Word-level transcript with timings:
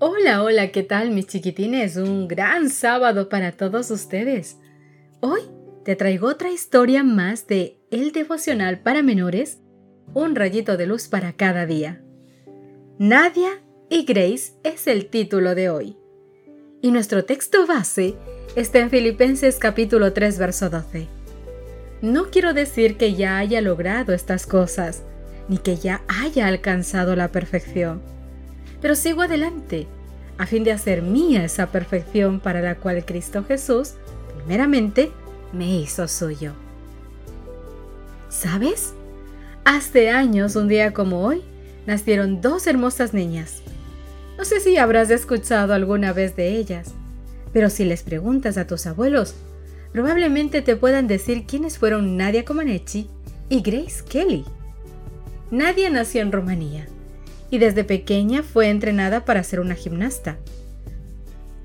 Hola, 0.00 0.44
hola, 0.44 0.68
¿qué 0.68 0.84
tal 0.84 1.10
mis 1.10 1.26
chiquitines? 1.26 1.96
Un 1.96 2.28
gran 2.28 2.70
sábado 2.70 3.28
para 3.28 3.50
todos 3.50 3.90
ustedes. 3.90 4.56
Hoy 5.18 5.40
te 5.84 5.96
traigo 5.96 6.28
otra 6.28 6.52
historia 6.52 7.02
más 7.02 7.48
de 7.48 7.80
El 7.90 8.12
devocional 8.12 8.78
para 8.78 9.02
menores, 9.02 9.58
un 10.14 10.36
rayito 10.36 10.76
de 10.76 10.86
luz 10.86 11.08
para 11.08 11.32
cada 11.32 11.66
día. 11.66 12.00
Nadia 13.00 13.60
y 13.90 14.04
Grace 14.04 14.52
es 14.62 14.86
el 14.86 15.06
título 15.06 15.56
de 15.56 15.68
hoy. 15.68 15.96
Y 16.80 16.92
nuestro 16.92 17.24
texto 17.24 17.66
base 17.66 18.14
está 18.54 18.78
en 18.78 18.90
Filipenses 18.90 19.58
capítulo 19.58 20.12
3, 20.12 20.38
verso 20.38 20.70
12. 20.70 21.08
No 22.02 22.30
quiero 22.30 22.54
decir 22.54 22.98
que 22.98 23.14
ya 23.14 23.38
haya 23.38 23.60
logrado 23.62 24.12
estas 24.12 24.46
cosas, 24.46 25.02
ni 25.48 25.58
que 25.58 25.74
ya 25.74 26.02
haya 26.06 26.46
alcanzado 26.46 27.16
la 27.16 27.32
perfección 27.32 28.16
pero 28.80 28.94
sigo 28.94 29.22
adelante, 29.22 29.86
a 30.38 30.46
fin 30.46 30.64
de 30.64 30.72
hacer 30.72 31.02
mía 31.02 31.44
esa 31.44 31.66
perfección 31.66 32.40
para 32.40 32.60
la 32.60 32.76
cual 32.76 33.04
Cristo 33.04 33.44
Jesús, 33.44 33.94
primeramente, 34.36 35.10
me 35.52 35.68
hizo 35.80 36.06
suyo. 36.06 36.52
¿Sabes? 38.28 38.94
Hace 39.64 40.10
años, 40.10 40.54
un 40.54 40.68
día 40.68 40.92
como 40.92 41.24
hoy, 41.24 41.42
nacieron 41.86 42.40
dos 42.40 42.66
hermosas 42.66 43.12
niñas. 43.14 43.62
No 44.36 44.44
sé 44.44 44.60
si 44.60 44.76
habrás 44.76 45.10
escuchado 45.10 45.74
alguna 45.74 46.12
vez 46.12 46.36
de 46.36 46.56
ellas, 46.56 46.94
pero 47.52 47.70
si 47.70 47.84
les 47.84 48.02
preguntas 48.02 48.56
a 48.56 48.66
tus 48.66 48.86
abuelos, 48.86 49.34
probablemente 49.92 50.62
te 50.62 50.76
puedan 50.76 51.08
decir 51.08 51.46
quiénes 51.46 51.78
fueron 51.78 52.16
Nadia 52.16 52.44
Comaneci 52.44 53.10
y 53.48 53.60
Grace 53.60 54.04
Kelly. 54.08 54.44
Nadia 55.50 55.90
nació 55.90 56.22
en 56.22 56.30
Rumanía 56.30 56.86
y 57.50 57.58
desde 57.58 57.84
pequeña 57.84 58.42
fue 58.42 58.68
entrenada 58.68 59.24
para 59.24 59.42
ser 59.42 59.60
una 59.60 59.74
gimnasta. 59.74 60.36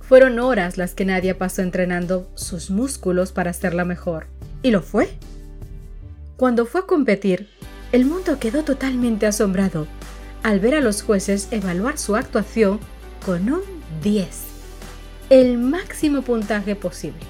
Fueron 0.01 0.39
horas 0.39 0.77
las 0.77 0.93
que 0.93 1.05
Nadia 1.05 1.37
pasó 1.37 1.61
entrenando 1.61 2.29
sus 2.35 2.69
músculos 2.69 3.31
para 3.31 3.51
hacerla 3.51 3.85
mejor. 3.85 4.27
Y 4.61 4.71
lo 4.71 4.81
fue. 4.81 5.09
Cuando 6.37 6.65
fue 6.65 6.81
a 6.81 6.85
competir, 6.85 7.49
el 7.91 8.05
mundo 8.05 8.39
quedó 8.39 8.63
totalmente 8.63 9.25
asombrado 9.25 9.87
al 10.41 10.59
ver 10.59 10.75
a 10.75 10.81
los 10.81 11.01
jueces 11.01 11.47
evaluar 11.51 11.97
su 11.97 12.15
actuación 12.15 12.79
con 13.25 13.49
un 13.51 13.61
10, 14.03 14.27
el 15.29 15.57
máximo 15.57 16.21
puntaje 16.21 16.75
posible. 16.75 17.21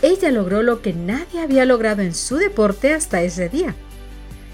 Ella 0.00 0.30
logró 0.30 0.62
lo 0.62 0.80
que 0.80 0.94
nadie 0.94 1.40
había 1.40 1.66
logrado 1.66 2.02
en 2.02 2.14
su 2.14 2.36
deporte 2.36 2.94
hasta 2.94 3.22
ese 3.22 3.48
día 3.48 3.74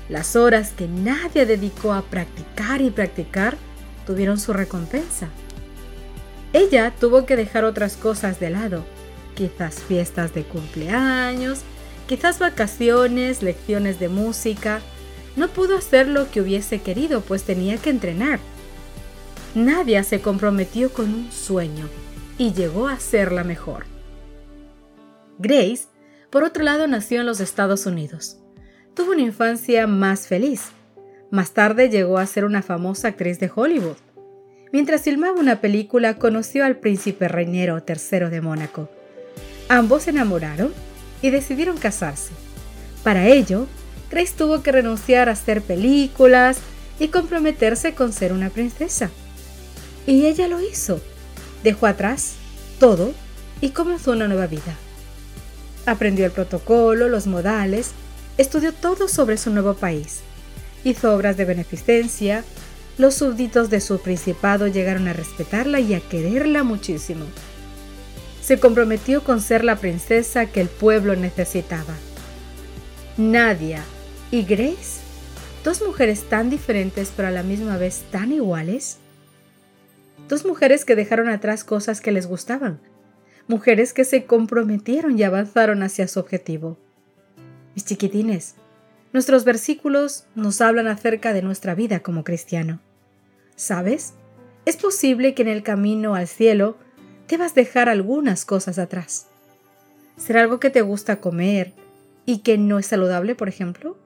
las 0.08 0.36
horas 0.36 0.72
que 0.72 0.88
nadie 0.88 1.44
dedicó 1.44 1.92
a 1.92 2.02
practicar 2.02 2.80
y 2.80 2.90
practicar 2.90 3.56
tuvieron 4.06 4.38
su 4.40 4.52
recompensa. 4.52 5.28
Ella 6.52 6.94
tuvo 6.98 7.26
que 7.26 7.36
dejar 7.36 7.64
otras 7.64 7.96
cosas 7.96 8.40
de 8.40 8.48
lado, 8.48 8.84
quizás 9.34 9.82
fiestas 9.82 10.32
de 10.32 10.44
cumpleaños, 10.44 11.60
quizás 12.06 12.38
vacaciones, 12.38 13.42
lecciones 13.42 14.00
de 14.00 14.08
música. 14.08 14.80
No 15.36 15.48
pudo 15.48 15.76
hacer 15.76 16.08
lo 16.08 16.30
que 16.30 16.40
hubiese 16.40 16.80
querido, 16.80 17.20
pues 17.20 17.42
tenía 17.42 17.76
que 17.76 17.90
entrenar. 17.90 18.40
Nadia 19.54 20.02
se 20.04 20.20
comprometió 20.20 20.90
con 20.90 21.12
un 21.12 21.30
sueño 21.30 21.86
y 22.38 22.54
llegó 22.54 22.88
a 22.88 22.98
ser 22.98 23.30
la 23.30 23.44
mejor. 23.44 23.84
Grace, 25.38 25.84
por 26.30 26.44
otro 26.44 26.64
lado, 26.64 26.86
nació 26.86 27.20
en 27.20 27.26
los 27.26 27.40
Estados 27.40 27.84
Unidos 27.84 28.38
tuvo 28.98 29.12
una 29.12 29.22
infancia 29.22 29.86
más 29.86 30.26
feliz. 30.26 30.72
Más 31.30 31.52
tarde 31.52 31.88
llegó 31.88 32.18
a 32.18 32.26
ser 32.26 32.44
una 32.44 32.62
famosa 32.62 33.06
actriz 33.06 33.38
de 33.38 33.48
Hollywood. 33.54 33.96
Mientras 34.72 35.02
filmaba 35.02 35.38
una 35.38 35.60
película 35.60 36.18
conoció 36.18 36.64
al 36.64 36.78
príncipe 36.78 37.28
reinero 37.28 37.80
tercero 37.84 38.28
de 38.28 38.40
Mónaco. 38.40 38.90
Ambos 39.68 40.02
se 40.02 40.10
enamoraron 40.10 40.74
y 41.22 41.30
decidieron 41.30 41.76
casarse. 41.76 42.32
Para 43.04 43.28
ello, 43.28 43.68
Grace 44.10 44.34
tuvo 44.36 44.64
que 44.64 44.72
renunciar 44.72 45.28
a 45.28 45.32
hacer 45.32 45.62
películas 45.62 46.58
y 46.98 47.06
comprometerse 47.06 47.94
con 47.94 48.12
ser 48.12 48.32
una 48.32 48.50
princesa. 48.50 49.10
Y 50.08 50.26
ella 50.26 50.48
lo 50.48 50.60
hizo. 50.60 51.00
Dejó 51.62 51.86
atrás 51.86 52.34
todo 52.80 53.12
y 53.60 53.70
comenzó 53.70 54.10
una 54.10 54.26
nueva 54.26 54.48
vida. 54.48 54.74
Aprendió 55.86 56.26
el 56.26 56.32
protocolo, 56.32 57.08
los 57.08 57.28
modales 57.28 57.92
estudió 58.38 58.72
todo 58.72 59.08
sobre 59.08 59.36
su 59.36 59.50
nuevo 59.50 59.74
país. 59.74 60.20
Hizo 60.84 61.14
obras 61.14 61.36
de 61.36 61.44
beneficencia. 61.44 62.44
Los 62.96 63.14
súbditos 63.14 63.68
de 63.68 63.80
su 63.80 63.98
principado 64.00 64.68
llegaron 64.68 65.08
a 65.08 65.12
respetarla 65.12 65.80
y 65.80 65.94
a 65.94 66.00
quererla 66.00 66.62
muchísimo. 66.62 67.26
Se 68.42 68.58
comprometió 68.58 69.22
con 69.22 69.40
ser 69.40 69.64
la 69.64 69.76
princesa 69.76 70.46
que 70.46 70.60
el 70.60 70.68
pueblo 70.68 71.14
necesitaba. 71.16 71.94
Nadia 73.18 73.82
y 74.30 74.44
Grace, 74.44 75.00
dos 75.64 75.82
mujeres 75.82 76.22
tan 76.28 76.48
diferentes 76.48 77.12
pero 77.14 77.28
a 77.28 77.32
la 77.32 77.42
misma 77.42 77.76
vez 77.76 78.04
tan 78.10 78.32
iguales. 78.32 78.98
Dos 80.28 80.44
mujeres 80.44 80.84
que 80.84 80.96
dejaron 80.96 81.28
atrás 81.28 81.64
cosas 81.64 82.00
que 82.00 82.12
les 82.12 82.26
gustaban. 82.26 82.80
Mujeres 83.48 83.92
que 83.92 84.04
se 84.04 84.24
comprometieron 84.24 85.18
y 85.18 85.24
avanzaron 85.24 85.82
hacia 85.82 86.06
su 86.06 86.20
objetivo. 86.20 86.78
Mis 87.78 87.84
chiquitines, 87.84 88.56
nuestros 89.12 89.44
versículos 89.44 90.24
nos 90.34 90.60
hablan 90.60 90.88
acerca 90.88 91.32
de 91.32 91.42
nuestra 91.42 91.76
vida 91.76 92.00
como 92.00 92.24
cristiano. 92.24 92.80
¿Sabes? 93.54 94.14
Es 94.64 94.76
posible 94.76 95.32
que 95.32 95.42
en 95.42 95.48
el 95.48 95.62
camino 95.62 96.16
al 96.16 96.26
cielo 96.26 96.76
debas 97.28 97.54
dejar 97.54 97.88
algunas 97.88 98.44
cosas 98.44 98.80
atrás. 98.80 99.28
¿Será 100.16 100.40
algo 100.42 100.58
que 100.58 100.70
te 100.70 100.82
gusta 100.82 101.20
comer 101.20 101.72
y 102.26 102.38
que 102.38 102.58
no 102.58 102.80
es 102.80 102.86
saludable, 102.86 103.36
por 103.36 103.48
ejemplo? 103.48 103.96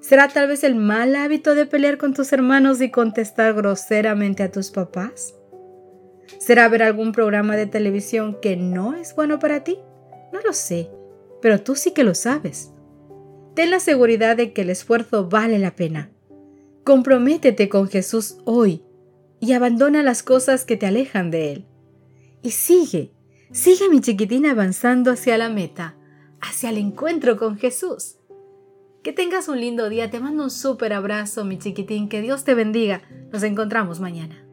¿Será 0.00 0.28
tal 0.28 0.46
vez 0.46 0.62
el 0.62 0.76
mal 0.76 1.16
hábito 1.16 1.56
de 1.56 1.66
pelear 1.66 1.98
con 1.98 2.14
tus 2.14 2.32
hermanos 2.32 2.80
y 2.80 2.92
contestar 2.92 3.52
groseramente 3.52 4.44
a 4.44 4.52
tus 4.52 4.70
papás? 4.70 5.34
¿Será 6.38 6.68
ver 6.68 6.84
algún 6.84 7.10
programa 7.10 7.56
de 7.56 7.66
televisión 7.66 8.38
que 8.40 8.56
no 8.56 8.94
es 8.94 9.12
bueno 9.16 9.40
para 9.40 9.64
ti? 9.64 9.80
No 10.32 10.40
lo 10.40 10.52
sé, 10.52 10.88
pero 11.40 11.60
tú 11.60 11.74
sí 11.74 11.90
que 11.90 12.04
lo 12.04 12.14
sabes. 12.14 12.70
Ten 13.54 13.70
la 13.70 13.80
seguridad 13.80 14.36
de 14.36 14.52
que 14.52 14.62
el 14.62 14.70
esfuerzo 14.70 15.28
vale 15.28 15.58
la 15.58 15.76
pena. 15.76 16.10
Comprométete 16.84 17.68
con 17.68 17.88
Jesús 17.88 18.38
hoy 18.44 18.82
y 19.40 19.52
abandona 19.52 20.02
las 20.02 20.22
cosas 20.22 20.64
que 20.64 20.76
te 20.76 20.86
alejan 20.86 21.30
de 21.30 21.52
Él. 21.52 21.66
Y 22.42 22.52
sigue, 22.52 23.12
sigue 23.50 23.88
mi 23.88 24.00
chiquitina 24.00 24.52
avanzando 24.52 25.10
hacia 25.10 25.36
la 25.36 25.48
meta, 25.48 25.96
hacia 26.40 26.70
el 26.70 26.78
encuentro 26.78 27.36
con 27.36 27.58
Jesús. 27.58 28.16
Que 29.02 29.12
tengas 29.12 29.48
un 29.48 29.60
lindo 29.60 29.88
día, 29.88 30.10
te 30.10 30.20
mando 30.20 30.44
un 30.44 30.50
súper 30.50 30.92
abrazo 30.92 31.44
mi 31.44 31.58
chiquitín, 31.58 32.08
que 32.08 32.22
Dios 32.22 32.44
te 32.44 32.54
bendiga. 32.54 33.02
Nos 33.32 33.42
encontramos 33.42 34.00
mañana. 34.00 34.46